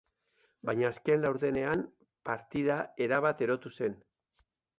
[0.69, 1.83] Baina azken laurdenean
[2.31, 4.01] partida erabat erotu zen.